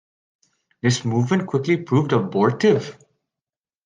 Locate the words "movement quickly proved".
1.05-2.11